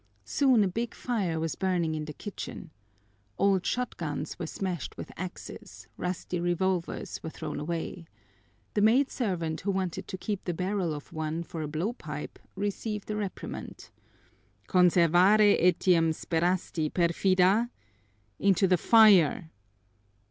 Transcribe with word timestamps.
Soon 0.25 0.63
a 0.63 0.67
big 0.67 0.95
fire 0.95 1.39
was 1.39 1.53
burning 1.53 1.93
in 1.93 2.05
the 2.05 2.13
kitchen. 2.13 2.71
Old 3.37 3.63
shotguns 3.67 4.39
were 4.39 4.47
smashed 4.47 4.97
with 4.97 5.11
axes, 5.15 5.85
rusty 5.95 6.39
revolvers 6.39 7.21
were 7.21 7.29
thrown 7.29 7.59
away. 7.59 8.07
The 8.73 8.81
maidservant 8.81 9.61
who 9.61 9.69
wanted 9.69 10.07
to 10.07 10.17
keep 10.17 10.43
the 10.45 10.55
barrel 10.55 10.95
of 10.95 11.13
one 11.13 11.43
for 11.43 11.61
a 11.61 11.67
blowpipe 11.67 12.39
received 12.55 13.11
a 13.11 13.15
reprimand: 13.15 13.91
"Conservare 14.67 15.61
etiam 15.61 16.13
sperasti, 16.15 16.91
perfida? 16.91 17.69
Into 18.39 18.67
the 18.67 18.77
fire!" 18.79 19.51